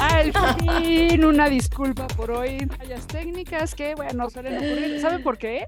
Al 0.00 0.32
fin, 0.60 1.24
una 1.24 1.48
disculpa 1.48 2.06
por 2.08 2.30
hoy, 2.30 2.58
fallas 2.78 3.06
técnicas 3.06 3.74
que, 3.74 3.94
bueno, 3.94 4.30
suelen 4.30 4.56
ocurrir. 4.56 5.00
¿Saben 5.00 5.22
por 5.22 5.36
qué? 5.36 5.66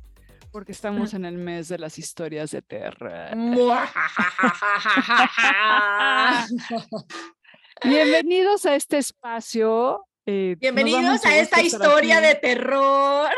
Porque 0.50 0.72
estamos 0.72 1.12
en 1.14 1.26
el 1.26 1.36
mes 1.36 1.68
de 1.68 1.78
las 1.78 1.98
historias 1.98 2.50
de 2.50 2.62
terror. 2.62 3.36
Bienvenidos 7.84 8.66
a 8.66 8.74
este 8.74 8.98
espacio. 8.98 10.06
Eh, 10.26 10.56
Bienvenidos 10.58 11.24
a 11.26 11.36
esta 11.36 11.62
historia 11.62 12.20
de 12.20 12.34
terror. 12.36 13.28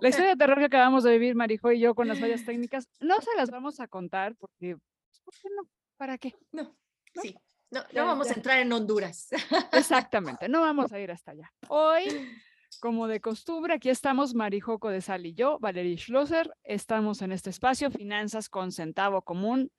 La 0.00 0.08
historia 0.08 0.30
de 0.30 0.36
terror 0.36 0.58
que 0.58 0.66
acabamos 0.66 1.04
de 1.04 1.12
vivir, 1.12 1.34
Marijo 1.34 1.70
y 1.70 1.80
yo, 1.80 1.94
con 1.94 2.08
las 2.08 2.18
fallas 2.18 2.44
técnicas, 2.44 2.88
no 3.00 3.16
se 3.20 3.30
las 3.36 3.50
vamos 3.50 3.80
a 3.80 3.88
contar 3.88 4.34
porque, 4.36 4.76
¿por 5.24 5.34
qué 5.34 5.48
no? 5.54 5.68
¿Para 5.96 6.18
qué? 6.18 6.34
No, 6.50 6.74
sí. 7.20 7.36
No, 7.70 7.82
no 7.92 8.06
vamos 8.06 8.30
a 8.30 8.34
entrar 8.34 8.58
en 8.58 8.72
Honduras. 8.72 9.28
Exactamente, 9.72 10.48
no 10.48 10.60
vamos 10.60 10.92
a 10.92 11.00
ir 11.00 11.10
hasta 11.10 11.32
allá. 11.32 11.52
Hoy, 11.68 12.04
como 12.80 13.08
de 13.08 13.20
costumbre, 13.20 13.74
aquí 13.74 13.90
estamos 13.90 14.34
Marijoco 14.34 14.90
de 14.90 15.00
Sal 15.00 15.26
y 15.26 15.34
yo, 15.34 15.58
Valerie 15.58 15.96
Schlosser. 15.96 16.52
Estamos 16.62 17.22
en 17.22 17.32
este 17.32 17.50
espacio, 17.50 17.90
Finanzas 17.90 18.48
con 18.48 18.72
Centavo 18.72 19.22
Común, 19.22 19.72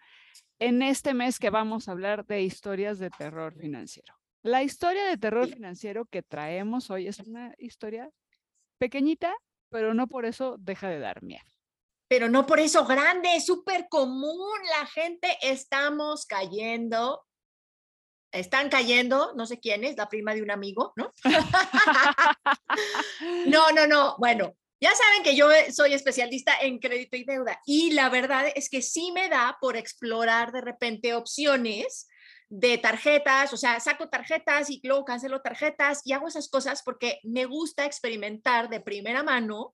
en 0.60 0.82
este 0.82 1.14
mes 1.14 1.40
que 1.40 1.50
vamos 1.50 1.88
a 1.88 1.92
hablar 1.92 2.26
de 2.26 2.42
historias 2.42 3.00
de 3.00 3.10
terror 3.10 3.56
financiero. 3.56 4.14
La 4.44 4.62
historia 4.62 5.06
de 5.06 5.18
terror 5.18 5.48
financiero 5.48 6.06
que 6.06 6.22
traemos 6.22 6.90
hoy 6.92 7.08
es 7.08 7.20
una 7.20 7.56
historia 7.58 8.10
pequeñita, 8.78 9.34
pero 9.70 9.94
no 9.94 10.08
por 10.08 10.26
eso 10.26 10.58
deja 10.60 10.90
de 10.90 11.00
dar 11.00 11.24
miedo 11.24 11.46
pero 12.08 12.30
no 12.30 12.46
por 12.46 12.60
eso 12.60 12.86
grande, 12.86 13.36
es 13.36 13.46
súper 13.46 13.88
común. 13.90 14.60
La 14.80 14.86
gente 14.88 15.28
estamos 15.42 16.26
cayendo 16.26 17.25
están 18.38 18.70
cayendo, 18.70 19.34
no 19.36 19.46
sé 19.46 19.60
quién 19.60 19.84
es, 19.84 19.98
la 19.98 20.10
prima 20.10 20.34
de 20.34 20.42
un 20.42 20.52
amigo, 20.52 20.94
¿no? 20.96 21.14
no, 23.48 23.72
no, 23.72 23.88
no. 23.88 24.16
Bueno, 24.18 24.56
ya 24.80 24.94
saben 24.94 25.24
que 25.24 25.36
yo 25.36 25.50
soy 25.72 25.94
especialista 25.94 26.54
en 26.62 26.80
crédito 26.80 27.18
y 27.18 27.24
deuda 27.24 27.60
y 27.66 27.92
la 27.92 28.10
verdad 28.10 28.46
es 28.56 28.70
que 28.70 28.82
sí 28.82 29.12
me 29.12 29.30
da 29.30 29.58
por 29.60 29.78
explorar 29.78 30.52
de 30.52 30.62
repente 30.62 31.14
opciones 31.14 32.08
de 32.50 32.78
tarjetas, 32.78 33.54
o 33.54 33.58
sea, 33.58 33.80
saco 33.80 34.10
tarjetas 34.10 34.70
y 34.70 34.82
luego 34.84 35.06
cancelo 35.06 35.42
tarjetas 35.42 36.02
y 36.04 36.14
hago 36.14 36.28
esas 36.28 36.50
cosas 36.50 36.84
porque 36.84 37.20
me 37.24 37.46
gusta 37.46 37.86
experimentar 37.86 38.70
de 38.70 38.82
primera 38.82 39.24
mano 39.24 39.74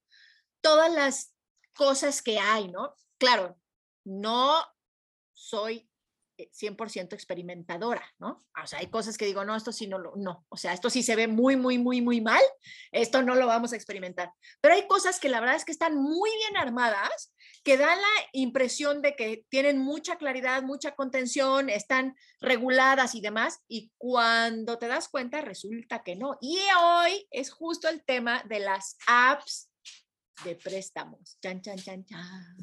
todas 0.60 0.92
las 0.92 1.34
cosas 1.74 2.22
que 2.22 2.38
hay, 2.38 2.68
¿no? 2.68 2.94
Claro, 3.18 3.58
no 4.04 4.64
soy 5.32 5.88
100% 6.50 7.12
experimentadora, 7.12 8.04
¿no? 8.18 8.38
O 8.62 8.66
sea, 8.66 8.80
hay 8.80 8.88
cosas 8.88 9.16
que 9.16 9.26
digo, 9.26 9.44
no, 9.44 9.56
esto 9.56 9.72
sí 9.72 9.86
no 9.86 9.98
lo, 9.98 10.14
no, 10.16 10.44
o 10.48 10.56
sea, 10.56 10.72
esto 10.72 10.90
sí 10.90 11.02
se 11.02 11.16
ve 11.16 11.28
muy, 11.28 11.56
muy, 11.56 11.78
muy, 11.78 12.00
muy 12.00 12.20
mal, 12.20 12.42
esto 12.90 13.22
no 13.22 13.34
lo 13.34 13.46
vamos 13.46 13.72
a 13.72 13.76
experimentar. 13.76 14.32
Pero 14.60 14.74
hay 14.74 14.86
cosas 14.86 15.20
que 15.20 15.28
la 15.28 15.40
verdad 15.40 15.56
es 15.56 15.64
que 15.64 15.72
están 15.72 15.96
muy 15.96 16.30
bien 16.30 16.56
armadas, 16.56 17.34
que 17.64 17.76
dan 17.76 18.00
la 18.00 18.28
impresión 18.32 19.02
de 19.02 19.14
que 19.14 19.44
tienen 19.48 19.78
mucha 19.78 20.16
claridad, 20.16 20.62
mucha 20.62 20.94
contención, 20.94 21.70
están 21.70 22.16
reguladas 22.40 23.14
y 23.14 23.20
demás, 23.20 23.60
y 23.68 23.92
cuando 23.98 24.78
te 24.78 24.88
das 24.88 25.08
cuenta 25.08 25.40
resulta 25.40 26.02
que 26.02 26.16
no. 26.16 26.38
Y 26.40 26.58
hoy 26.82 27.26
es 27.30 27.50
justo 27.50 27.88
el 27.88 28.04
tema 28.04 28.42
de 28.48 28.60
las 28.60 28.96
apps 29.06 29.70
de 30.44 30.56
préstamos. 30.56 31.38
Chan, 31.40 31.60
chan, 31.62 31.78
chan, 31.78 32.04
chan. 32.04 32.56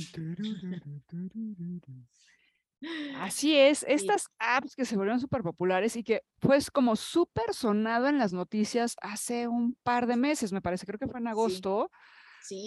Así 3.17 3.57
es, 3.57 3.84
estas 3.88 4.29
apps 4.40 4.75
que 4.75 4.85
se 4.85 4.95
volvieron 4.95 5.19
súper 5.19 5.44
populares 5.44 5.95
y 5.95 6.03
que 6.03 6.23
pues 6.40 6.72
como 6.72 6.95
súper 6.95 7.53
sonado 7.53 8.07
en 8.07 8.17
las 8.17 8.31
noticias 8.31 8.95
hace 9.01 9.47
un 9.47 9.75
par 9.84 10.07
de 10.07 10.16
meses, 10.16 10.53
me 10.53 10.62
parece, 10.62 10.85
creo 10.85 11.00
que 11.00 11.07
fue 11.07 11.19
en 11.19 11.28
agosto, 11.28 11.91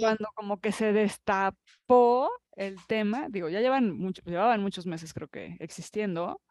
cuando 0.00 0.28
como 0.34 0.60
que 0.60 0.70
se 0.72 0.92
destapó 0.92 2.30
el 2.56 2.76
tema, 2.86 3.28
digo, 3.30 3.48
ya 3.48 3.60
llevan 3.60 3.90
mucho, 3.96 4.22
llevaban 4.26 4.62
muchos 4.62 4.86
meses 4.86 5.14
creo 5.14 5.28
que 5.28 5.56
existiendo, 5.60 6.42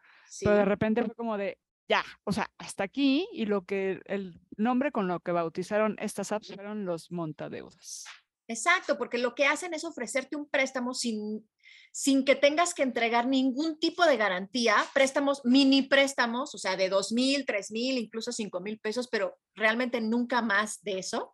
pero 0.42 0.56
de 0.56 0.66
repente 0.66 1.04
fue 1.04 1.14
como 1.14 1.38
de, 1.38 1.60
ya, 1.88 2.04
o 2.24 2.32
sea, 2.32 2.50
hasta 2.58 2.84
aquí 2.84 3.28
y 3.32 3.46
lo 3.46 3.66
que 3.66 4.02
el 4.06 4.42
nombre 4.58 4.92
con 4.92 5.08
lo 5.08 5.20
que 5.20 5.32
bautizaron 5.32 5.98
estas 6.00 6.32
apps 6.32 6.54
fueron 6.56 6.86
los 6.86 7.12
montadeudas. 7.12 8.06
Exacto, 8.48 8.98
porque 8.98 9.18
lo 9.18 9.36
que 9.36 9.46
hacen 9.46 9.74
es 9.74 9.86
ofrecerte 9.86 10.36
un 10.36 10.50
préstamo 10.50 10.94
sin 10.94 11.48
sin 11.92 12.24
que 12.24 12.36
tengas 12.36 12.74
que 12.74 12.84
entregar 12.84 13.28
ningún 13.28 13.78
tipo 13.80 14.06
de 14.06 14.18
garantía, 14.18 14.76
préstamos, 14.94 15.42
mini 15.44 15.82
préstamos, 15.84 16.56
o 16.56 16.58
sea, 16.58 16.78
de 16.78 16.90
dos 16.90 17.12
mil, 17.12 17.46
tres 17.46 17.72
mil, 17.72 17.98
incluso 17.98 18.32
cinco 18.32 18.62
mil 18.62 18.80
pesos, 18.80 19.08
pero 19.10 19.38
realmente 19.56 20.00
nunca 20.00 20.42
más 20.42 20.82
de 20.84 21.00
eso. 21.00 21.34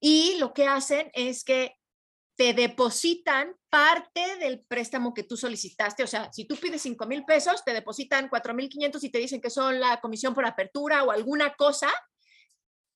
Y 0.00 0.36
lo 0.38 0.54
que 0.54 0.66
hacen 0.66 1.10
es 1.12 1.44
que 1.44 1.74
te 2.36 2.54
depositan 2.54 3.54
parte 3.68 4.36
del 4.38 4.64
préstamo 4.64 5.12
que 5.12 5.24
tú 5.24 5.36
solicitaste. 5.36 6.02
O 6.02 6.06
sea, 6.06 6.32
si 6.32 6.46
tú 6.46 6.56
pides 6.56 6.80
cinco 6.80 7.04
mil 7.04 7.26
pesos, 7.26 7.62
te 7.62 7.74
depositan 7.74 8.30
cuatro 8.30 8.54
mil 8.54 8.70
quinientos 8.70 9.04
y 9.04 9.10
te 9.10 9.18
dicen 9.18 9.42
que 9.42 9.50
son 9.50 9.78
la 9.78 10.00
comisión 10.00 10.32
por 10.32 10.46
apertura 10.46 11.04
o 11.04 11.10
alguna 11.10 11.52
cosa, 11.52 11.90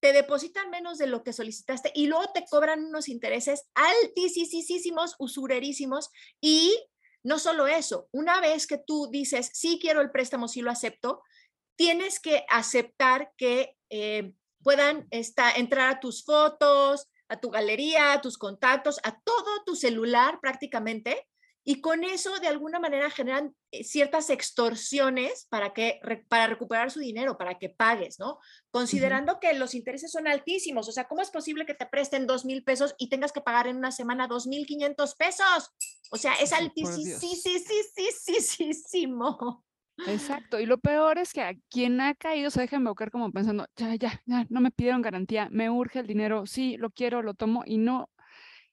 te 0.05 0.13
depositan 0.13 0.69
menos 0.69 0.99
de 0.99 1.07
lo 1.07 1.25
que 1.25 1.33
solicitaste 1.33 1.91
y 1.95 2.09
luego 2.09 2.27
te 2.35 2.45
cobran 2.51 2.85
unos 2.85 3.09
intereses 3.09 3.65
altísimos, 3.75 5.17
usurerísimos 5.19 6.11
y 6.43 6.79
no 7.23 7.39
solo 7.39 7.67
eso, 7.67 8.11
una 8.13 8.39
vez 8.43 8.67
que 8.67 8.77
tú 8.77 9.09
dices, 9.11 9.49
sí 9.55 9.79
quiero 9.81 10.03
el 10.03 10.11
préstamo, 10.11 10.47
sí 10.47 10.61
lo 10.61 10.71
acepto, 10.71 11.23
tienes 11.75 12.21
que 12.21 12.45
aceptar 12.51 13.33
que 13.39 13.79
eh, 13.89 14.35
puedan 14.63 15.09
entrar 15.11 15.89
a 15.89 16.01
tus 16.01 16.23
fotos, 16.23 17.09
a 17.29 17.41
tu 17.41 17.49
galería, 17.49 18.13
a 18.13 18.21
tus 18.21 18.37
contactos, 18.37 19.01
a 19.05 19.19
todo 19.23 19.65
tu 19.65 19.75
celular 19.75 20.39
prácticamente, 20.39 21.27
y 21.65 21.81
con 21.81 22.05
eso 22.05 22.39
de 22.41 22.49
alguna 22.49 22.79
manera 22.79 23.11
generan 23.11 23.55
eh, 23.71 23.85
ciertas 23.85 24.29
extorsiones 24.29 25.47
para 25.49 25.73
que 25.73 26.01
para 26.29 26.47
recuperar 26.47 26.91
su 26.91 27.01
dinero, 27.01 27.39
para 27.39 27.59
que 27.59 27.71
pagues, 27.71 28.19
¿no? 28.19 28.39
Considerando 28.71 29.41
que 29.41 29.55
los 29.55 29.75
intereses 29.75 30.13
son 30.13 30.29
altísimos, 30.29 30.89
o 30.89 30.93
sea, 30.93 31.09
¿cómo 31.09 31.23
es 31.23 31.31
posible 31.31 31.65
que 31.65 31.75
te 31.75 31.87
presten 31.87 32.27
dos 32.27 32.45
mil 32.45 32.63
pesos 32.65 32.95
y 32.99 33.09
tengas 33.09 33.33
que 33.33 33.41
pagar 33.41 33.67
en 33.67 33.77
una 33.77 33.93
semana 33.93 34.29
dos 34.29 34.47
mil 34.47 34.67
quinientos 34.67 35.15
pesos? 35.15 35.71
O 36.11 36.19
sea, 36.19 36.35
es 36.35 36.53
altísimo, 36.53 37.01
Exacto, 40.07 40.59
y 40.59 40.67
lo 40.67 40.79
peor 40.79 41.19
es 41.19 41.33
que 41.33 41.41
a 41.41 41.55
quien 41.71 42.01
ha 42.01 42.15
caído 42.15 42.51
se 42.51 42.61
deja 42.61 42.77
invocar 42.77 43.11
como 43.11 43.31
pensando, 43.31 43.67
ya, 43.77 43.95
ya, 43.95 44.21
ya, 44.27 44.45
no 44.51 44.61
me 44.61 44.73
pidieron 44.73 45.03
garantía, 45.03 45.49
me 45.53 45.71
urge 45.71 46.01
el 46.01 46.07
dinero, 46.07 46.47
sí, 46.47 46.77
lo 46.77 46.91
quiero, 46.91 47.23
lo 47.23 47.35
tomo, 47.35 47.63
y 47.65 47.79
no, 47.79 48.11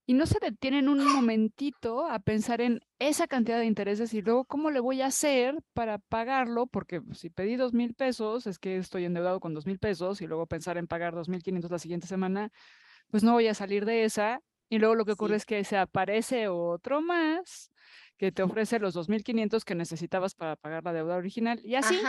y 0.05 0.13
no 0.13 0.25
se 0.25 0.39
detienen 0.39 0.89
un 0.89 1.05
momentito 1.05 2.05
a 2.07 2.19
pensar 2.19 2.61
en 2.61 2.81
esa 2.99 3.27
cantidad 3.27 3.59
de 3.59 3.65
intereses 3.65 4.13
y 4.13 4.21
luego 4.21 4.45
cómo 4.45 4.71
le 4.71 4.79
voy 4.79 5.01
a 5.01 5.07
hacer 5.07 5.61
para 5.73 5.99
pagarlo, 5.99 6.67
porque 6.67 7.01
si 7.13 7.29
pedí 7.29 7.55
dos 7.55 7.73
mil 7.73 7.93
pesos, 7.93 8.47
es 8.47 8.59
que 8.59 8.77
estoy 8.77 9.05
endeudado 9.05 9.39
con 9.39 9.53
dos 9.53 9.65
mil 9.65 9.79
pesos 9.79 10.21
y 10.21 10.27
luego 10.27 10.47
pensar 10.47 10.77
en 10.77 10.87
pagar 10.87 11.13
dos 11.13 11.29
mil 11.29 11.43
quinientos 11.43 11.71
la 11.71 11.79
siguiente 11.79 12.07
semana, 12.07 12.51
pues 13.09 13.23
no 13.23 13.33
voy 13.33 13.47
a 13.47 13.53
salir 13.53 13.85
de 13.85 14.03
esa. 14.03 14.41
Y 14.69 14.79
luego 14.79 14.95
lo 14.95 15.03
que 15.03 15.11
ocurre 15.11 15.35
es 15.35 15.45
que 15.45 15.63
se 15.65 15.77
aparece 15.77 16.47
otro 16.47 17.01
más 17.01 17.71
que 18.17 18.31
te 18.31 18.43
ofrece 18.43 18.79
los 18.79 18.93
dos 18.93 19.09
mil 19.09 19.23
quinientos 19.23 19.65
que 19.65 19.75
necesitabas 19.75 20.33
para 20.33 20.55
pagar 20.55 20.83
la 20.83 20.93
deuda 20.93 21.17
original 21.17 21.59
y 21.63 21.75
así. 21.75 21.99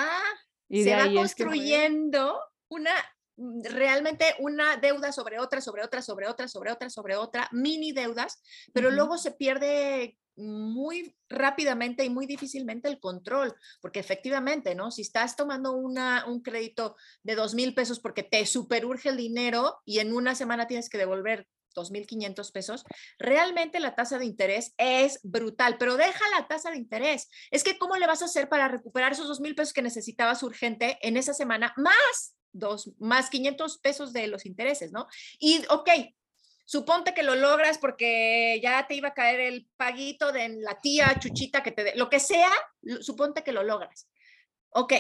Y 0.69 0.85
se 0.85 0.95
va 0.95 1.13
construyendo 1.13 2.39
una 2.69 2.93
realmente 3.37 4.35
una 4.39 4.77
deuda 4.77 5.13
sobre 5.13 5.39
otra, 5.39 5.61
sobre 5.61 5.83
otra, 5.83 6.03
sobre 6.03 6.27
otra, 6.27 6.49
sobre 6.49 6.71
otra, 6.71 6.91
sobre 6.91 7.17
otra, 7.17 7.49
mini 7.53 7.93
deudas, 7.93 8.43
pero 8.73 8.91
luego 8.91 9.19
se 9.19 9.33
pierde 9.33 10.19
muy 10.37 11.15
rápidamente 11.29 12.05
y 12.05 12.11
muy 12.11 12.27
difícilmente 12.27 12.89
el 12.89 13.01
control, 13.01 13.55
porque 13.81 14.01
efectivamente, 14.01 14.75
¿no? 14.75 14.91
Si 14.91 15.03
estás 15.03 15.37
tomando 15.37 15.73
una, 15.73 16.25
un 16.27 16.43
crédito 16.43 16.97
de 17.23 17.35
dos 17.35 17.55
mil 17.55 17.75
pesos 17.75 18.01
porque 18.01 18.23
te 18.23 18.45
superurge 18.47 19.11
el 19.11 19.17
dinero 19.17 19.81
y 19.85 19.99
en 19.99 20.15
una 20.15 20.35
semana 20.35 20.67
tienes 20.67 20.89
que 20.89 20.99
devolver 20.99 21.47
2.500 21.75 22.53
pesos, 22.53 22.85
realmente 23.19 23.81
la 23.81 23.95
tasa 23.95 24.19
de 24.19 24.27
interés 24.27 24.75
es 24.77 25.21
brutal, 25.23 25.77
pero 25.79 25.97
deja 25.97 26.23
la 26.39 26.47
tasa 26.47 26.71
de 26.71 26.77
interés. 26.77 27.31
Es 27.51 27.65
que, 27.65 27.79
¿cómo 27.79 27.97
le 27.97 28.07
vas 28.07 28.23
a 28.23 28.27
hacer 28.27 28.49
para 28.49 28.69
recuperar 28.69 29.13
esos 29.13 29.29
2.000 29.41 29.55
pesos 29.55 29.73
que 29.73 29.83
necesitabas 29.83 30.43
urgente 30.43 30.99
en 31.01 31.17
esa 31.17 31.35
semana 31.35 31.73
más? 31.77 32.37
Dos, 32.53 32.91
más 32.99 33.31
500 33.31 33.79
pesos 33.79 34.13
de 34.13 34.27
los 34.27 34.47
intereses, 34.47 34.93
¿no? 34.93 35.07
Y, 35.39 35.65
ok, 35.71 35.89
suponte 36.65 37.15
que 37.15 37.23
lo 37.23 37.35
logras 37.35 37.79
porque 37.79 38.61
ya 38.63 38.87
te 38.87 38.95
iba 38.95 39.09
a 39.09 39.15
caer 39.15 39.41
el 39.41 39.69
paguito 39.77 40.33
de 40.33 40.49
la 40.61 40.81
tía 40.81 41.19
Chuchita 41.19 41.63
que 41.63 41.73
te 41.73 41.85
dé, 41.85 41.93
lo 41.97 42.09
que 42.09 42.21
sea, 42.21 42.51
suponte 43.01 43.43
que 43.43 43.53
lo 43.53 43.63
logras. 43.63 44.09
Ok, 44.71 44.95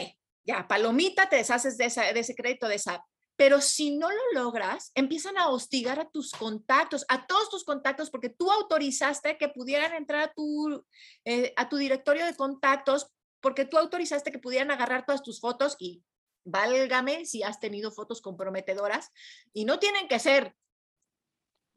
ya, 0.44 0.66
palomita, 0.66 1.28
te 1.28 1.36
deshaces 1.36 1.78
de, 1.78 1.86
esa, 1.86 2.12
de 2.12 2.20
ese 2.20 2.34
crédito, 2.34 2.68
de 2.68 2.74
esa. 2.76 3.04
Pero 3.36 3.60
si 3.60 3.96
no 3.96 4.08
lo 4.10 4.42
logras, 4.42 4.92
empiezan 4.94 5.38
a 5.38 5.48
hostigar 5.48 5.98
a 5.98 6.10
tus 6.10 6.32
contactos, 6.32 7.04
a 7.08 7.26
todos 7.26 7.48
tus 7.48 7.64
contactos, 7.64 8.10
porque 8.10 8.28
tú 8.28 8.50
autorizaste 8.50 9.38
que 9.38 9.48
pudieran 9.48 9.94
entrar 9.94 10.22
a 10.22 10.32
tu, 10.32 10.84
eh, 11.24 11.52
a 11.56 11.68
tu 11.68 11.76
directorio 11.76 12.26
de 12.26 12.36
contactos, 12.36 13.08
porque 13.40 13.64
tú 13.64 13.78
autorizaste 13.78 14.30
que 14.30 14.38
pudieran 14.38 14.70
agarrar 14.70 15.06
todas 15.06 15.22
tus 15.22 15.40
fotos 15.40 15.76
y 15.78 16.02
válgame 16.44 17.24
si 17.24 17.42
has 17.42 17.60
tenido 17.60 17.90
fotos 17.92 18.20
comprometedoras 18.20 19.10
y 19.52 19.64
no 19.64 19.78
tienen 19.78 20.08
que 20.08 20.18
ser 20.18 20.54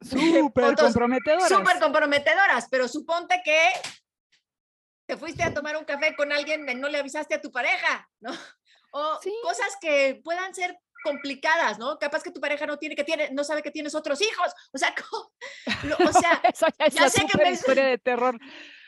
súper 0.00 0.76
comprometedoras. 0.76 1.48
Súper 1.48 1.80
comprometedoras, 1.80 2.68
pero 2.70 2.88
suponte 2.88 3.40
que 3.44 3.58
te 5.06 5.16
fuiste 5.16 5.42
a 5.42 5.54
tomar 5.54 5.76
un 5.76 5.84
café 5.84 6.14
con 6.16 6.32
alguien, 6.32 6.64
no 6.80 6.88
le 6.88 6.98
avisaste 6.98 7.34
a 7.34 7.40
tu 7.40 7.52
pareja, 7.52 8.08
¿no? 8.20 8.32
O 8.92 9.20
cosas 9.42 9.76
que 9.80 10.20
puedan 10.24 10.54
ser 10.54 10.78
complicadas, 11.06 11.78
¿no? 11.78 11.98
Capaz 11.98 12.22
que 12.22 12.32
tu 12.32 12.40
pareja 12.40 12.66
no 12.66 12.78
tiene 12.78 12.96
que 12.96 13.04
tiene, 13.04 13.30
no 13.30 13.44
sabe 13.44 13.62
que 13.62 13.70
tienes 13.70 13.94
otros 13.94 14.20
hijos. 14.20 14.52
O 14.74 14.78
sea, 14.78 14.94
o 15.98 16.12
sea, 16.12 16.42
ya, 16.90 17.08
sé 17.08 17.26
que 17.26 17.38
me 17.38 17.50
historia 17.50 17.84
de 17.84 17.98
terror. 17.98 18.38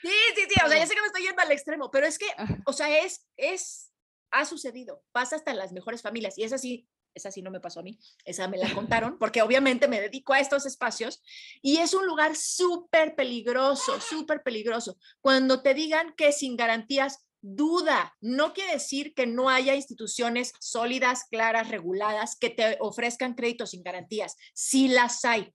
Sí, 0.02 0.10
sí, 0.34 0.42
sí, 0.48 0.54
o 0.64 0.69
sea, 0.69 0.78
ya 0.78 0.86
sé 0.86 0.94
que 0.94 1.00
me 1.00 1.06
estoy 1.06 1.22
yendo 1.22 1.42
al 1.42 1.52
extremo, 1.52 1.90
pero 1.90 2.06
es 2.06 2.19
que, 2.19 2.26
o 2.66 2.72
sea, 2.72 2.98
es, 2.98 3.26
es, 3.36 3.92
ha 4.30 4.44
sucedido, 4.44 5.02
pasa 5.12 5.36
hasta 5.36 5.54
las 5.54 5.72
mejores 5.72 6.02
familias 6.02 6.38
y 6.38 6.44
es 6.44 6.52
así, 6.52 6.88
esa 7.14 7.30
sí 7.30 7.42
no 7.42 7.50
me 7.50 7.60
pasó 7.60 7.80
a 7.80 7.82
mí, 7.82 7.98
esa 8.25 8.48
me 8.48 8.58
la 8.58 8.72
contaron, 8.75 9.19
porque 9.19 9.42
obviamente 9.42 9.88
me 9.88 10.00
dedico 10.00 10.32
a 10.32 10.40
estos 10.40 10.66
espacios 10.66 11.22
y 11.62 11.78
es 11.78 11.94
un 11.94 12.06
lugar 12.06 12.36
súper 12.36 13.14
peligroso, 13.14 14.00
súper 14.00 14.42
peligroso. 14.42 14.98
Cuando 15.20 15.62
te 15.62 15.75
digan 15.75 16.14
que 16.16 16.32
sin 16.32 16.56
garantías, 16.56 17.26
duda, 17.40 18.16
no 18.20 18.52
quiere 18.52 18.72
decir 18.72 19.14
que 19.14 19.26
no 19.26 19.48
haya 19.48 19.75
instituciones 19.75 20.52
sólidas, 20.60 21.24
claras, 21.31 21.69
reguladas, 21.69 22.36
que 22.36 22.50
te 22.50 22.76
ofrezcan 22.81 23.34
créditos 23.34 23.70
sin 23.70 23.82
garantías. 23.82 24.36
Sí 24.54 24.88
las 24.88 25.24
hay, 25.24 25.54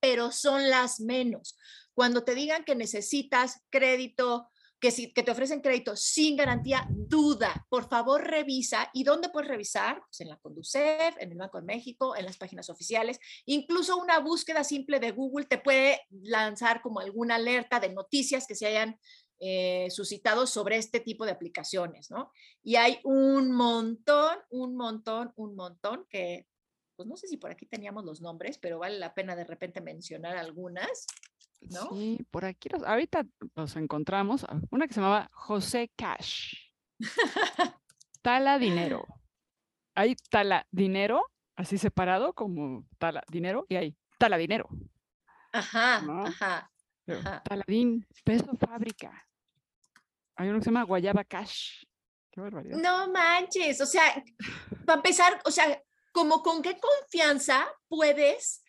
pero 0.00 0.32
son 0.32 0.68
las 0.68 1.00
menos. 1.00 1.56
Cuando 1.94 2.24
te 2.24 2.34
digan 2.34 2.64
que 2.64 2.74
necesitas 2.74 3.62
crédito 3.70 4.48
que, 4.82 4.90
si, 4.90 5.12
que 5.12 5.22
te 5.22 5.30
ofrecen 5.30 5.60
crédito 5.60 5.94
sin 5.94 6.36
garantía, 6.36 6.88
duda, 6.90 7.66
por 7.70 7.88
favor 7.88 8.24
revisa. 8.24 8.90
¿Y 8.92 9.04
dónde 9.04 9.28
puedes 9.28 9.48
revisar? 9.48 10.02
Pues 10.08 10.20
en 10.20 10.28
la 10.28 10.38
Conducef, 10.38 11.16
en 11.20 11.30
el 11.30 11.38
Banco 11.38 11.58
de 11.58 11.64
México, 11.64 12.16
en 12.16 12.24
las 12.24 12.36
páginas 12.36 12.68
oficiales. 12.68 13.20
Incluso 13.46 13.96
una 13.96 14.18
búsqueda 14.18 14.64
simple 14.64 14.98
de 14.98 15.12
Google 15.12 15.46
te 15.46 15.58
puede 15.58 16.00
lanzar 16.10 16.82
como 16.82 16.98
alguna 16.98 17.36
alerta 17.36 17.78
de 17.78 17.90
noticias 17.90 18.44
que 18.44 18.56
se 18.56 18.66
hayan 18.66 18.98
eh, 19.38 19.86
suscitado 19.90 20.48
sobre 20.48 20.78
este 20.78 20.98
tipo 20.98 21.24
de 21.26 21.32
aplicaciones, 21.32 22.10
¿no? 22.10 22.32
Y 22.64 22.74
hay 22.74 22.98
un 23.04 23.52
montón, 23.52 24.36
un 24.50 24.76
montón, 24.76 25.32
un 25.36 25.54
montón 25.54 26.06
que, 26.10 26.48
pues 27.02 27.08
no 27.08 27.16
sé 27.16 27.26
si 27.26 27.36
por 27.36 27.50
aquí 27.50 27.66
teníamos 27.66 28.04
los 28.04 28.20
nombres, 28.20 28.58
pero 28.58 28.78
vale 28.78 28.96
la 28.98 29.12
pena 29.12 29.34
de 29.34 29.42
repente 29.42 29.80
mencionar 29.80 30.36
algunas. 30.36 31.06
Sí, 31.90 32.24
por 32.30 32.44
aquí 32.44 32.68
ahorita 32.84 33.26
los 33.56 33.74
encontramos. 33.74 34.44
Ah, 34.44 34.60
una 34.70 34.86
que 34.86 34.94
se 34.94 35.00
llamaba 35.00 35.28
José 35.32 35.90
Cash. 35.96 36.54
Tala 38.22 38.58
Dinero. 38.60 39.04
Hay 39.96 40.14
Tala 40.30 40.64
Dinero, 40.70 41.24
así 41.56 41.76
separado 41.76 42.34
como 42.34 42.86
Tala 42.98 43.24
Dinero, 43.28 43.66
y 43.68 43.74
hay 43.74 43.96
Tala 44.16 44.38
Dinero. 44.38 44.68
Ajá, 45.52 46.04
ajá, 46.24 46.70
Taladín, 47.42 48.06
peso 48.22 48.54
fábrica. 48.56 49.26
Hay 50.36 50.48
uno 50.48 50.58
que 50.58 50.64
se 50.64 50.70
llama 50.70 50.84
Guayaba 50.84 51.24
Cash. 51.24 51.84
Qué 52.30 52.40
barbaridad. 52.40 52.78
No 52.78 53.10
manches, 53.10 53.80
o 53.80 53.86
sea, 53.86 54.22
para 54.86 54.98
empezar, 54.98 55.42
o 55.44 55.50
sea, 55.50 55.82
como 56.12 56.42
con 56.42 56.62
qué 56.62 56.78
confianza 56.78 57.66
puedes 57.88 58.62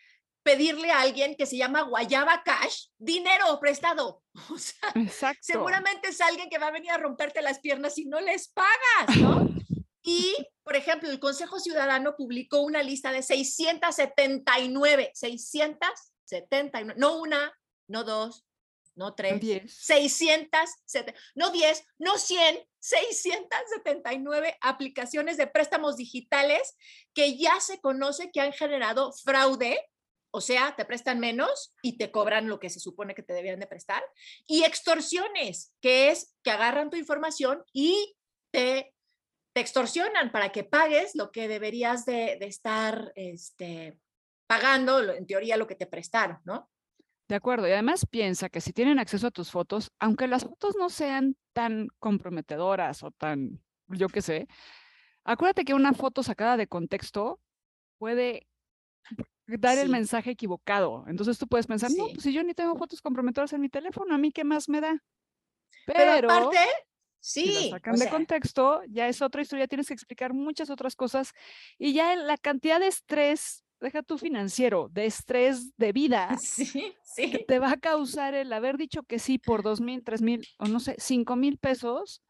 pedirle 0.43 0.91
a 0.91 1.01
alguien 1.01 1.35
que 1.35 1.45
se 1.45 1.57
llama 1.57 1.83
Guayaba 1.83 2.43
Cash 2.43 2.87
dinero 2.97 3.59
prestado. 3.59 4.21
O 4.49 4.57
sea, 4.57 5.33
seguramente 5.41 6.09
es 6.09 6.19
alguien 6.19 6.49
que 6.49 6.57
va 6.57 6.67
a 6.67 6.71
venir 6.71 6.91
a 6.91 6.97
romperte 6.97 7.41
las 7.41 7.59
piernas 7.59 7.93
si 7.95 8.05
no 8.05 8.19
les 8.19 8.49
pagas, 8.49 9.17
¿no? 9.17 9.47
Y, 10.05 10.35
por 10.63 10.75
ejemplo, 10.75 11.09
el 11.09 11.21
Consejo 11.21 11.61
Ciudadano 11.61 12.17
publicó 12.17 12.59
una 12.59 12.83
lista 12.83 13.13
de 13.13 13.23
679, 13.23 15.11
679, 15.13 16.95
no 16.97 17.15
una, 17.15 17.57
no 17.87 18.03
dos, 18.03 18.45
no 18.95 19.15
tres, 19.15 19.39
600, 19.67 20.59
no 21.35 21.51
10, 21.51 21.85
no 21.99 22.17
100, 22.17 22.59
679 22.79 24.57
aplicaciones 24.61 25.37
de 25.37 25.47
préstamos 25.47 25.97
digitales 25.97 26.75
que 27.13 27.37
ya 27.37 27.59
se 27.59 27.79
conoce 27.79 28.31
que 28.31 28.41
han 28.41 28.53
generado 28.53 29.13
fraude 29.13 29.79
o 30.35 30.41
sea, 30.41 30.75
te 30.75 30.83
prestan 30.83 31.19
menos 31.19 31.75
y 31.83 31.99
te 31.99 32.09
cobran 32.09 32.49
lo 32.49 32.59
que 32.59 32.71
se 32.71 32.79
supone 32.79 33.13
que 33.13 33.21
te 33.21 33.33
debían 33.33 33.59
de 33.59 33.67
prestar. 33.67 34.03
Y 34.47 34.63
extorsiones, 34.63 35.75
que 35.79 36.09
es 36.09 36.35
que 36.43 36.49
agarran 36.49 36.89
tu 36.89 36.97
información 36.97 37.63
y 37.71 38.15
te, 38.51 38.95
te 39.53 39.61
extorsionan 39.61 40.31
para 40.31 40.51
que 40.51 40.63
pagues 40.63 41.13
lo 41.13 41.31
que 41.31 41.47
deberías 41.47 42.05
de, 42.05 42.39
estar 42.41 43.13
este, 43.15 43.99
pagando, 44.47 45.01
en 45.13 45.27
teoría, 45.27 45.55
lo 45.55 45.67
que 45.67 45.75
te 45.75 45.85
prestaron, 45.85 46.39
¿no? 46.45 46.67
De 47.27 47.35
acuerdo, 47.35 47.67
y 47.67 47.71
además 47.71 48.05
piensa 48.05 48.49
que 48.49 48.61
si 48.61 48.73
tienen 48.73 48.99
acceso 48.99 49.27
a 49.27 49.31
tus 49.31 49.49
fotos, 49.49 49.91
aunque 49.99 50.27
las 50.27 50.43
fotos 50.43 50.75
no 50.77 50.89
sean 50.89 51.37
tan 51.53 51.87
comprometedoras 51.99 53.01
o 53.03 53.11
tan, 53.11 53.61
yo 53.87 54.09
qué 54.09 54.21
sé, 54.21 54.47
acuérdate 55.23 55.63
que 55.63 55.73
una 55.73 55.93
foto 55.93 56.21
sacada 56.21 56.57
de 56.57 56.67
contexto 56.67 57.39
puede 57.97 58.47
dar 59.47 59.77
el 59.77 59.89
mensaje 59.89 60.31
equivocado. 60.31 61.05
Entonces 61.07 61.37
tú 61.37 61.47
puedes 61.47 61.67
pensar, 61.67 61.91
no, 61.97 62.07
pues 62.09 62.23
si 62.23 62.33
yo 62.33 62.43
ni 62.43 62.53
tengo 62.53 62.75
fotos 62.75 63.01
comprometedoras 63.01 63.53
en 63.53 63.61
mi 63.61 63.69
teléfono, 63.69 64.13
¿a 64.13 64.17
mí 64.17 64.31
qué 64.31 64.43
más 64.43 64.67
me 64.67 64.81
da? 64.81 65.01
Pero, 65.85 66.29
aparte, 66.29 66.57
sí. 67.19 67.45
Si 67.45 67.69
sacan 67.69 67.95
de 67.95 68.09
contexto, 68.09 68.81
ya 68.89 69.07
es 69.07 69.21
otra 69.21 69.41
historia, 69.41 69.67
tienes 69.67 69.87
que 69.87 69.93
explicar 69.93 70.33
muchas 70.33 70.69
otras 70.69 70.95
cosas 70.95 71.31
y 71.77 71.93
ya 71.93 72.15
la 72.15 72.37
cantidad 72.37 72.79
de 72.79 72.87
estrés, 72.87 73.62
deja 73.83 74.01
tu 74.01 74.17
financiero, 74.17 74.89
de 74.91 75.05
estrés 75.05 75.75
de 75.77 75.91
vida, 75.91 76.35
sí, 76.39 76.95
sí. 77.03 77.31
que 77.31 77.39
te 77.39 77.59
va 77.59 77.71
a 77.71 77.77
causar 77.77 78.33
el 78.33 78.51
haber 78.51 78.77
dicho 78.77 79.03
que 79.03 79.19
sí 79.19 79.37
por 79.37 79.61
dos 79.61 79.81
mil, 79.81 80.03
tres 80.03 80.21
mil 80.21 80.47
o 80.57 80.65
no 80.65 80.79
sé, 80.79 80.95
cinco 80.97 81.35
mil 81.35 81.57
pesos, 81.57 82.23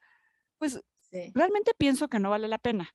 pues 0.58 0.82
realmente 1.34 1.74
pienso 1.78 2.08
que 2.08 2.20
no 2.20 2.30
vale 2.32 2.48
la 2.48 2.58
pena. 2.58 2.94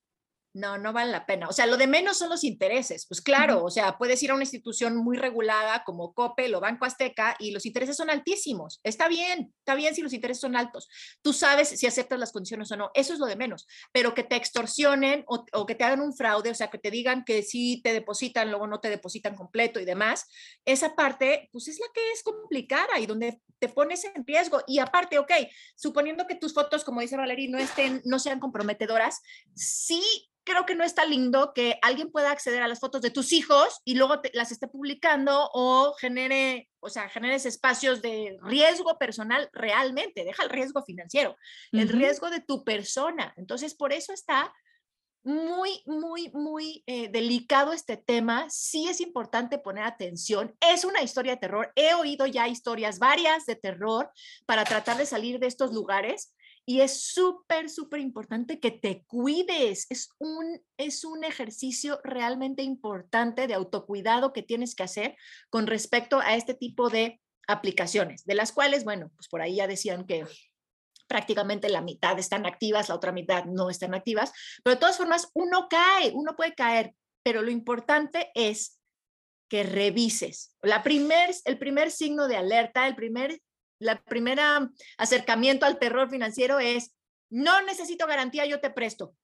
No, 0.58 0.76
no 0.76 0.92
vale 0.92 1.12
la 1.12 1.24
pena. 1.24 1.48
O 1.48 1.52
sea, 1.52 1.66
lo 1.66 1.76
de 1.76 1.86
menos 1.86 2.18
son 2.18 2.28
los 2.30 2.42
intereses. 2.42 3.06
Pues 3.06 3.20
claro, 3.20 3.64
o 3.64 3.70
sea, 3.70 3.96
puedes 3.96 4.20
ir 4.22 4.32
a 4.32 4.34
una 4.34 4.42
institución 4.42 4.96
muy 4.96 5.16
regulada 5.16 5.84
como 5.84 6.12
COPE 6.12 6.52
o 6.54 6.60
Banco 6.60 6.84
Azteca 6.84 7.36
y 7.38 7.52
los 7.52 7.64
intereses 7.64 7.96
son 7.96 8.10
altísimos. 8.10 8.80
Está 8.82 9.06
bien, 9.06 9.54
está 9.58 9.76
bien 9.76 9.94
si 9.94 10.02
los 10.02 10.12
intereses 10.12 10.40
son 10.40 10.56
altos. 10.56 10.88
Tú 11.22 11.32
sabes 11.32 11.68
si 11.68 11.86
aceptas 11.86 12.18
las 12.18 12.32
condiciones 12.32 12.72
o 12.72 12.76
no. 12.76 12.90
Eso 12.94 13.12
es 13.12 13.20
lo 13.20 13.26
de 13.26 13.36
menos. 13.36 13.68
Pero 13.92 14.14
que 14.14 14.24
te 14.24 14.34
extorsionen 14.34 15.24
o, 15.28 15.66
que 15.66 15.74
te 15.76 15.84
hagan 15.84 16.00
un 16.00 16.12
fraude, 16.12 16.50
o 16.50 16.54
sea, 16.54 16.70
que 16.70 16.78
te 16.78 16.90
digan 16.90 17.24
que 17.24 17.42
sí 17.42 17.80
te 17.84 17.92
depositan, 17.92 18.50
luego 18.50 18.66
no 18.66 18.80
te 18.80 18.90
depositan 18.90 19.36
completo 19.36 19.78
y 19.78 19.84
demás, 19.84 20.26
esa 20.64 20.96
parte, 20.96 21.48
pues 21.52 21.68
es 21.68 21.78
la 21.78 21.86
que 21.94 22.12
es 22.12 22.22
complicada 22.24 22.98
y 22.98 23.06
donde 23.06 23.40
te 23.60 23.68
pones 23.68 24.04
en 24.04 24.26
riesgo. 24.26 24.60
Y 24.66 24.80
aparte, 24.80 25.18
ok, 25.18 25.30
suponiendo 25.76 26.26
que 26.26 26.34
tus 26.34 26.52
fotos, 26.52 26.84
como 26.84 27.00
dice 27.00 27.16
Valerie, 27.16 27.48
no 27.48 27.58
estén, 27.58 28.02
no 28.04 28.18
sean 28.18 28.40
comprometedoras, 28.40 29.20
sí 29.54 30.02
creo 30.48 30.66
que 30.66 30.74
no 30.74 30.84
está 30.84 31.04
lindo 31.04 31.52
que 31.54 31.78
alguien 31.82 32.10
pueda 32.10 32.30
acceder 32.30 32.62
a 32.62 32.68
las 32.68 32.80
fotos 32.80 33.02
de 33.02 33.10
tus 33.10 33.32
hijos 33.32 33.80
y 33.84 33.94
luego 33.94 34.20
las 34.32 34.50
esté 34.50 34.66
publicando 34.66 35.50
o 35.52 35.94
genere, 36.00 36.68
o 36.80 36.88
sea, 36.88 37.08
generes 37.08 37.46
espacios 37.46 38.02
de 38.02 38.38
riesgo 38.42 38.98
personal 38.98 39.48
realmente, 39.52 40.24
deja 40.24 40.42
el 40.42 40.50
riesgo 40.50 40.82
financiero, 40.82 41.36
el 41.72 41.88
riesgo 41.88 42.30
de 42.30 42.40
tu 42.40 42.64
persona. 42.64 43.34
Entonces, 43.36 43.74
por 43.74 43.92
eso 43.92 44.12
está 44.12 44.52
muy, 45.24 45.82
muy, 45.84 46.30
muy 46.30 46.82
eh, 46.86 47.08
delicado 47.08 47.72
este 47.72 47.96
tema. 47.96 48.46
Sí 48.48 48.88
es 48.88 49.00
importante 49.00 49.58
poner 49.58 49.84
atención. 49.84 50.56
Es 50.60 50.84
una 50.84 51.02
historia 51.02 51.32
de 51.32 51.40
terror. 51.40 51.72
He 51.76 51.92
oído 51.94 52.26
ya 52.26 52.48
historias 52.48 52.98
varias 52.98 53.44
de 53.44 53.56
terror 53.56 54.10
para 54.46 54.64
tratar 54.64 54.96
de 54.96 55.06
salir 55.06 55.38
de 55.38 55.46
estos 55.46 55.72
lugares 55.72 56.34
y 56.68 56.82
es 56.82 57.00
súper, 57.00 57.70
súper 57.70 57.98
importante 58.00 58.60
que 58.60 58.70
te 58.70 59.02
cuides. 59.06 59.86
Es 59.88 60.10
un, 60.18 60.60
es 60.76 61.02
un 61.02 61.24
ejercicio 61.24 61.98
realmente 62.04 62.62
importante 62.62 63.46
de 63.46 63.54
autocuidado 63.54 64.34
que 64.34 64.42
tienes 64.42 64.74
que 64.74 64.82
hacer 64.82 65.16
con 65.48 65.66
respecto 65.66 66.20
a 66.20 66.36
este 66.36 66.52
tipo 66.52 66.90
de 66.90 67.22
aplicaciones, 67.46 68.26
de 68.26 68.34
las 68.34 68.52
cuales, 68.52 68.84
bueno, 68.84 69.10
pues 69.16 69.28
por 69.28 69.40
ahí 69.40 69.56
ya 69.56 69.66
decían 69.66 70.04
que 70.06 70.26
prácticamente 71.06 71.70
la 71.70 71.80
mitad 71.80 72.18
están 72.18 72.44
activas, 72.44 72.90
la 72.90 72.96
otra 72.96 73.12
mitad 73.12 73.46
no 73.46 73.70
están 73.70 73.94
activas, 73.94 74.30
pero 74.62 74.74
de 74.74 74.80
todas 74.80 74.98
formas 74.98 75.30
uno 75.32 75.68
cae, 75.70 76.12
uno 76.12 76.36
puede 76.36 76.54
caer, 76.54 76.92
pero 77.22 77.40
lo 77.40 77.50
importante 77.50 78.30
es 78.34 78.78
que 79.48 79.62
revises. 79.62 80.54
La 80.60 80.82
primer, 80.82 81.30
el 81.46 81.58
primer 81.58 81.90
signo 81.90 82.28
de 82.28 82.36
alerta, 82.36 82.86
el 82.86 82.94
primer 82.94 83.40
la 83.78 84.02
primera 84.02 84.70
acercamiento 84.96 85.66
al 85.66 85.78
terror 85.78 86.10
financiero 86.10 86.58
es, 86.58 86.94
no 87.30 87.62
necesito 87.62 88.06
garantía, 88.06 88.46
yo 88.46 88.60
te 88.60 88.70
presto. 88.70 89.14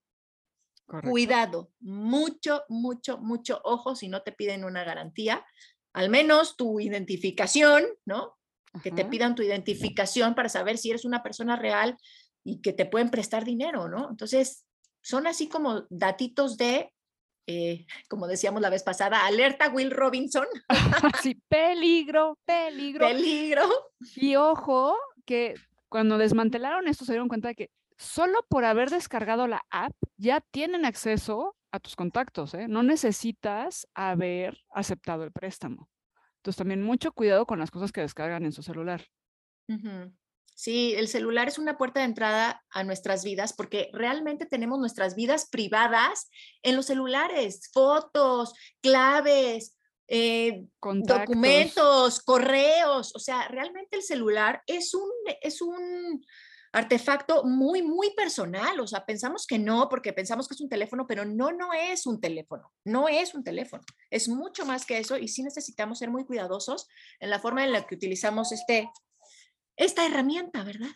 Cuidado, 1.03 1.71
mucho, 1.81 2.63
mucho, 2.69 3.19
mucho 3.19 3.61
ojo 3.65 3.97
si 3.97 4.09
no 4.09 4.23
te 4.23 4.33
piden 4.33 4.65
una 4.65 4.85
garantía, 4.85 5.45
al 5.95 6.11
menos 6.11 6.57
tu 6.57 6.79
identificación, 6.79 7.85
¿no? 8.05 8.37
Que 8.83 8.91
te 8.91 9.05
pidan 9.05 9.35
tu 9.35 9.43
identificación 9.43 10.35
para 10.35 10.49
saber 10.49 10.77
si 10.77 10.91
eres 10.91 11.05
una 11.05 11.23
persona 11.23 11.57
real 11.57 11.97
y 12.45 12.61
que 12.61 12.73
te 12.73 12.85
pueden 12.85 13.11
prestar 13.11 13.45
dinero, 13.45 13.89
¿no? 13.89 14.11
Entonces, 14.11 14.67
son 15.01 15.27
así 15.27 15.49
como 15.49 15.87
datitos 15.89 16.57
de 16.57 16.93
eh, 17.47 17.87
como 18.09 18.27
decíamos 18.27 18.63
la 18.63 18.71
vez 18.71 18.83
pasada, 18.83 19.27
alerta 19.27 19.69
Will 19.69 19.91
Robinson. 19.91 20.47
sí, 21.23 21.41
peligro, 21.49 22.39
peligro. 22.45 23.07
Peligro. 23.07 23.69
Y 24.17 24.37
ojo, 24.37 24.97
que 25.25 25.55
cuando 25.89 26.19
desmantelaron 26.19 26.89
esto 26.89 27.05
se 27.05 27.13
dieron 27.13 27.29
cuenta 27.29 27.49
de 27.49 27.55
que 27.55 27.71
solo 27.97 28.45
por 28.49 28.65
haber 28.65 28.91
descargado 28.91 29.47
la 29.47 29.63
app 29.71 29.95
ya 30.17 30.41
tienen 30.41 30.85
acceso 30.85 31.57
a 31.71 31.81
tus 31.81 31.97
contactos, 31.97 32.55
¿eh? 32.55 32.67
No 32.69 32.83
necesitas 32.83 33.87
haber 33.95 34.59
aceptado 34.71 35.25
el 35.25 35.33
préstamo. 35.33 35.89
Entonces 36.37 36.59
también 36.59 36.83
mucho 36.83 37.13
cuidado 37.13 37.47
con 37.47 37.59
las 37.59 37.71
cosas 37.71 37.91
que 37.91 38.01
descargan 38.01 38.45
en 38.45 38.53
su 38.53 38.63
celular. 38.63 39.03
Sí, 40.55 40.95
el 40.97 41.09
celular 41.09 41.49
es 41.49 41.59
una 41.59 41.77
puerta 41.77 42.01
de 42.01 42.07
entrada 42.07 42.63
a 42.71 42.85
nuestras 42.85 43.25
vidas 43.25 43.53
porque 43.53 43.91
realmente 43.93 44.47
tenemos 44.47 44.79
nuestras 44.79 45.17
vidas 45.17 45.49
privadas 45.51 46.31
en 46.63 46.77
los 46.77 46.87
celulares, 46.87 47.71
fotos, 47.73 48.55
claves, 48.81 49.77
eh, 50.07 50.65
documentos, 50.81 52.21
correos. 52.21 53.15
O 53.17 53.19
sea, 53.19 53.49
realmente 53.49 53.97
el 53.97 54.03
celular 54.03 54.63
es 54.67 54.95
un, 54.95 55.11
es 55.41 55.61
un 55.61 56.25
artefacto 56.73 57.45
muy, 57.45 57.83
muy 57.83 58.15
personal. 58.15 58.79
O 58.81 58.87
sea, 58.87 59.05
pensamos 59.05 59.47
que 59.47 59.59
no, 59.59 59.89
porque 59.89 60.13
pensamos 60.13 60.47
que 60.47 60.55
es 60.55 60.61
un 60.61 60.69
teléfono, 60.69 61.07
pero 61.07 61.25
no, 61.25 61.53
no 61.53 61.73
es 61.73 62.07
un 62.07 62.21
teléfono. 62.21 62.73
No 62.85 63.09
es 63.09 63.35
un 63.35 63.45
teléfono. 63.45 63.83
Es 64.11 64.29
mucho 64.29 64.67
más 64.67 64.85
que 64.85 64.99
eso 64.99 65.17
y 65.17 65.29
sí 65.29 65.43
necesitamos 65.43 65.99
ser 65.99 66.11
muy 66.11 66.25
cuidadosos 66.25 66.89
en 67.21 67.31
la 67.31 67.39
forma 67.39 67.65
en 67.65 67.73
la 67.73 67.87
que 67.87 67.95
utilizamos 67.95 68.53
este 68.53 68.91
esta 69.77 70.07
herramienta, 70.07 70.65
¿verdad? 70.65 70.91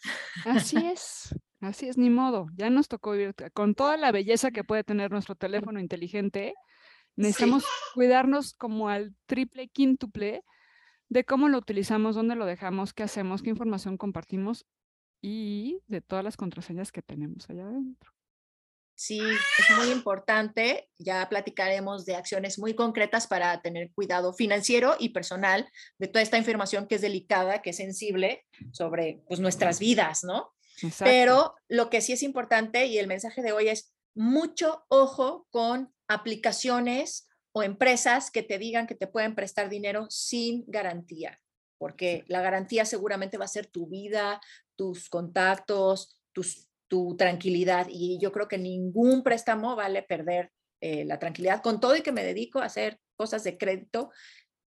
Así 0.45 0.77
es, 0.93 1.35
así 1.61 1.89
es, 1.89 1.99
ni 1.99 2.11
modo. 2.11 2.47
Ya 2.57 2.71
nos 2.71 2.89
tocó 2.89 3.13
vivir 3.13 3.35
con 3.53 3.75
toda 3.75 3.97
la 3.97 4.13
belleza 4.13 4.51
que 4.51 4.65
puede 4.65 4.85
tener 4.85 5.11
nuestro 5.11 5.35
teléfono 5.35 5.81
inteligente. 5.81 6.55
Necesitamos 7.17 7.65
cuidarnos 7.95 8.55
como 8.55 8.89
al 8.89 9.15
triple, 9.27 9.69
quíntuple 9.69 10.45
de 11.09 11.25
cómo 11.25 11.49
lo 11.49 11.59
utilizamos, 11.59 12.15
dónde 12.15 12.37
lo 12.37 12.47
dejamos, 12.47 12.93
qué 12.93 13.03
hacemos, 13.03 13.43
qué 13.43 13.51
información 13.51 13.97
compartimos 13.97 14.67
y 15.21 15.81
de 15.87 16.01
todas 16.01 16.25
las 16.25 16.37
contraseñas 16.37 16.93
que 16.93 17.03
tenemos 17.03 17.49
allá 17.51 17.65
adentro. 17.65 18.13
Sí, 18.99 19.21
es 19.21 19.77
muy 19.77 19.93
importante. 19.93 20.91
Ya 20.99 21.29
platicaremos 21.29 22.05
de 22.05 22.17
acciones 22.17 22.59
muy 22.59 22.75
concretas 22.75 23.29
para 23.29 23.63
tener 23.63 23.93
cuidado 23.93 24.33
financiero 24.33 24.97
y 24.99 25.11
personal 25.11 25.71
de 25.99 26.09
toda 26.09 26.21
esta 26.21 26.37
información 26.37 26.89
que 26.89 26.97
es 26.97 27.01
delicada, 27.01 27.63
que 27.63 27.71
es 27.71 27.77
sensible 27.77 28.45
sobre 28.73 29.23
pues, 29.29 29.39
nuestras 29.39 29.79
vidas, 29.79 30.25
¿no? 30.25 30.53
Pero 30.99 31.55
lo 31.69 31.91
que 31.91 32.01
sí 32.01 32.13
es 32.13 32.25
importante 32.25 32.87
y 32.87 32.99
el 32.99 33.07
mensaje 33.07 33.41
de 33.41 33.53
hoy 33.53 33.69
es 33.69 33.95
mucho 34.17 34.85
ojo 34.89 35.47
con 35.51 35.95
aplicaciones 36.09 37.29
o 37.53 37.63
empresas 37.63 38.33
que 38.33 38.43
te 38.43 38.59
digan 38.59 38.89
que 38.89 38.97
te 38.97 39.07
pueden 39.07 39.37
prestar 39.37 39.69
dinero 39.69 40.09
sin 40.11 40.65
garantía, 40.67 41.41
porque 41.79 42.25
la 42.27 42.43
garantía 42.43 42.85
seguramente 42.85 43.39
va 43.39 43.45
a 43.45 43.49
ser 43.49 43.67
tu 43.67 43.87
vida, 43.87 44.41
tus 44.75 45.09
contactos, 45.09 46.21
tus 46.33 46.68
tu 46.89 47.17
tranquilidad 47.17 47.87
y 47.91 48.19
yo 48.19 48.33
creo 48.33 48.49
que 48.49 48.59
ningún 48.59 49.23
préstamo 49.23 49.77
vale 49.77 50.03
perder 50.03 50.51
eh, 50.81 51.05
la 51.05 51.19
tranquilidad, 51.19 51.63
con 51.63 51.81
todo 51.81 51.97
y 51.97 52.03
que 52.03 52.13
me 52.13 52.25
dedico 52.25 52.61
a 52.61 52.65
hacer 52.65 52.99
cosas 53.17 53.45
de 53.45 53.59
crédito 53.59 54.11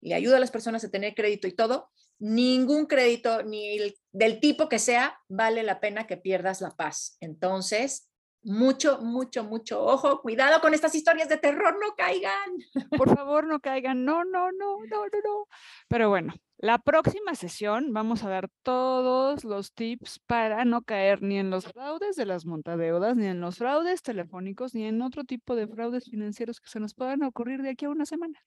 y 0.01 0.13
ayudo 0.13 0.35
a 0.35 0.39
las 0.39 0.51
personas 0.51 0.83
a 0.83 0.89
tener 0.89 1.15
crédito 1.15 1.47
y 1.47 1.53
todo, 1.53 1.89
ningún 2.19 2.85
crédito, 2.85 3.43
ni 3.43 3.77
del 4.11 4.39
tipo 4.39 4.69
que 4.69 4.79
sea, 4.79 5.19
vale 5.27 5.63
la 5.63 5.79
pena 5.79 6.07
que 6.07 6.17
pierdas 6.17 6.61
la 6.61 6.71
paz. 6.71 7.17
Entonces, 7.19 8.09
mucho, 8.43 8.99
mucho, 9.01 9.43
mucho 9.43 9.83
ojo, 9.83 10.21
cuidado 10.21 10.61
con 10.61 10.73
estas 10.73 10.95
historias 10.95 11.29
de 11.29 11.37
terror, 11.37 11.77
no 11.81 11.95
caigan. 11.95 12.57
Por 12.97 13.15
favor, 13.15 13.45
no 13.45 13.59
caigan, 13.59 14.05
no, 14.05 14.23
no, 14.23 14.51
no, 14.51 14.77
no, 14.85 15.05
no, 15.05 15.19
no. 15.23 15.47
Pero 15.87 16.09
bueno, 16.09 16.33
la 16.57 16.79
próxima 16.79 17.35
sesión 17.35 17.93
vamos 17.93 18.23
a 18.23 18.29
dar 18.29 18.49
todos 18.63 19.43
los 19.43 19.73
tips 19.73 20.19
para 20.25 20.65
no 20.65 20.81
caer 20.81 21.21
ni 21.21 21.37
en 21.37 21.49
los 21.49 21.65
fraudes 21.65 22.15
de 22.15 22.25
las 22.25 22.45
montadeudas, 22.45 23.15
ni 23.15 23.27
en 23.27 23.41
los 23.41 23.57
fraudes 23.57 24.01
telefónicos, 24.01 24.73
ni 24.73 24.85
en 24.85 25.01
otro 25.01 25.23
tipo 25.23 25.55
de 25.55 25.67
fraudes 25.67 26.05
financieros 26.05 26.59
que 26.59 26.69
se 26.69 26.79
nos 26.79 26.93
puedan 26.93 27.23
ocurrir 27.23 27.61
de 27.61 27.71
aquí 27.71 27.85
a 27.85 27.89
una 27.89 28.05
semana. 28.05 28.43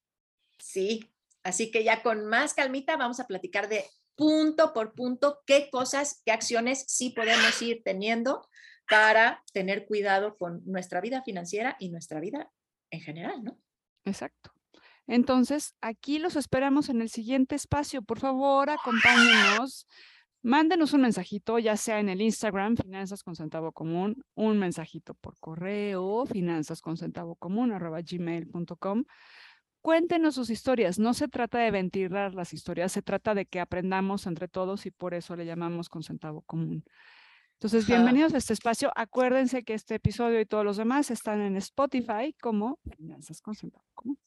Sí, 0.59 1.09
así 1.43 1.71
que 1.71 1.85
ya 1.85 2.03
con 2.03 2.27
más 2.27 2.55
calmita 2.55 2.97
vamos 2.97 3.21
a 3.21 3.27
platicar 3.27 3.69
de 3.69 3.85
punto 4.17 4.73
por 4.73 4.93
punto 4.95 5.41
qué 5.47 5.71
cosas, 5.71 6.21
qué 6.25 6.33
acciones 6.33 6.85
sí 6.89 7.11
podemos 7.11 7.63
ir 7.63 7.83
teniendo 7.85 8.47
para 8.91 9.43
tener 9.53 9.87
cuidado 9.87 10.37
con 10.37 10.63
nuestra 10.67 11.01
vida 11.01 11.23
financiera 11.23 11.77
y 11.79 11.91
nuestra 11.91 12.21
vida 12.21 12.51
en 12.91 13.01
general, 13.01 13.45
¿no? 13.45 13.57
Exacto. 14.05 14.53
Entonces, 15.07 15.75
aquí 15.81 16.19
los 16.19 16.37
esperamos 16.37 16.89
en 16.89 17.01
el 17.01 17.09
siguiente 17.09 17.55
espacio. 17.55 18.03
Por 18.03 18.19
favor, 18.19 18.69
acompáñenos. 18.69 19.87
Mándenos 20.43 20.93
un 20.95 21.03
mensajito, 21.03 21.59
ya 21.59 21.77
sea 21.77 22.01
en 22.01 22.09
el 22.09 22.23
Instagram, 22.23 22.77
Finanzas 22.77 23.23
con 23.23 23.35
Común, 23.73 24.25
un 24.35 24.59
mensajito 24.59 25.15
por 25.15 25.39
correo, 25.39 26.25
finanzas 26.25 26.81
con 26.81 26.97
centavo 26.97 27.35
común, 27.37 27.73
arroba 27.73 28.01
gmail.com. 28.01 29.05
Cuéntenos 29.83 30.35
sus 30.35 30.49
historias. 30.49 30.99
No 30.99 31.13
se 31.13 31.29
trata 31.29 31.59
de 31.59 31.71
ventilar 31.71 32.35
las 32.35 32.55
historias, 32.55 32.91
se 32.91 33.03
trata 33.03 33.35
de 33.35 33.47
que 33.47 33.61
aprendamos 33.61 34.27
entre 34.27 34.49
todos 34.49 34.87
y 34.87 34.91
por 34.91 35.13
eso 35.13 35.37
le 35.37 35.45
llamamos 35.45 35.89
con 35.89 36.03
centavo 36.03 36.41
común. 36.43 36.85
Entonces, 37.63 37.87
bienvenidos 37.87 38.33
a 38.33 38.39
este 38.39 38.55
espacio. 38.55 38.91
Acuérdense 38.97 39.65
que 39.65 39.75
este 39.75 39.97
episodio 39.97 40.41
y 40.41 40.47
todos 40.47 40.65
los 40.65 40.79
demás 40.79 41.11
están 41.11 41.43
en 41.43 41.59
Spotify 41.59 42.35
como 42.41 42.79
Finanzas 42.97 43.43
con 43.43 43.55
Común. 43.93 44.19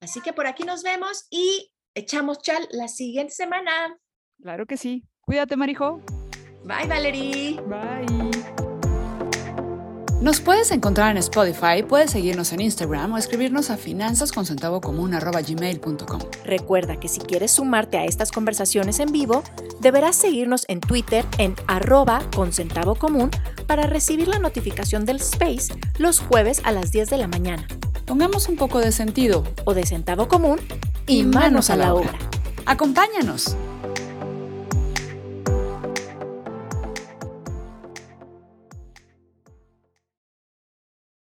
Así 0.00 0.20
que 0.20 0.32
por 0.32 0.46
aquí 0.46 0.62
nos 0.62 0.84
vemos 0.84 1.26
y 1.28 1.72
echamos 1.92 2.38
chal 2.38 2.62
la 2.70 2.86
siguiente 2.86 3.34
semana. 3.34 3.98
Claro 4.40 4.64
que 4.66 4.76
sí. 4.76 5.02
Cuídate, 5.22 5.56
Marijo. 5.56 6.00
Bye, 6.64 6.86
Valerie. 6.86 7.60
Bye. 7.62 8.61
Nos 10.22 10.40
puedes 10.40 10.70
encontrar 10.70 11.10
en 11.10 11.16
Spotify, 11.16 11.82
puedes 11.82 12.12
seguirnos 12.12 12.52
en 12.52 12.60
Instagram 12.60 13.12
o 13.12 13.18
escribirnos 13.18 13.70
a 13.70 13.76
finanzasconcentavocomún.gmail.com. 13.76 16.20
Recuerda 16.44 17.00
que 17.00 17.08
si 17.08 17.18
quieres 17.18 17.50
sumarte 17.50 17.98
a 17.98 18.04
estas 18.04 18.30
conversaciones 18.30 19.00
en 19.00 19.10
vivo, 19.10 19.42
deberás 19.80 20.14
seguirnos 20.14 20.64
en 20.68 20.78
Twitter 20.78 21.24
en 21.38 21.56
arroba 21.66 22.22
común 23.00 23.32
para 23.66 23.88
recibir 23.88 24.28
la 24.28 24.38
notificación 24.38 25.06
del 25.06 25.16
space 25.16 25.74
los 25.98 26.20
jueves 26.20 26.60
a 26.62 26.70
las 26.70 26.92
10 26.92 27.10
de 27.10 27.16
la 27.16 27.26
mañana. 27.26 27.66
Pongamos 28.06 28.48
un 28.48 28.54
poco 28.54 28.78
de 28.78 28.92
sentido 28.92 29.42
o 29.64 29.74
de 29.74 29.84
centavo 29.84 30.28
común 30.28 30.60
y, 31.08 31.24
manos, 31.24 31.68
a 31.68 31.74
la 31.74 31.94
obra. 31.94 32.16
Acompáñanos. 32.64 33.56